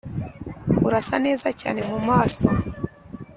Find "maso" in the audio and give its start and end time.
2.07-2.45